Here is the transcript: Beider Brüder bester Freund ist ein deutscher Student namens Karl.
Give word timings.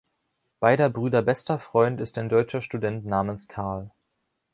Beider 0.59 0.89
Brüder 0.89 1.21
bester 1.21 1.59
Freund 1.59 2.01
ist 2.01 2.17
ein 2.17 2.27
deutscher 2.27 2.61
Student 2.63 3.05
namens 3.05 3.47
Karl. 3.47 3.91